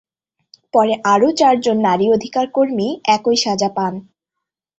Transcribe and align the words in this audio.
পরে 0.73 0.93
আরও 1.13 1.29
চার 1.31 1.55
জন 1.61 1.77
নারী 1.87 2.05
অধিকার 2.11 2.45
কর্মী 2.51 2.87
একই 3.15 3.37
সাজা 3.37 3.69
পান। 3.75 3.93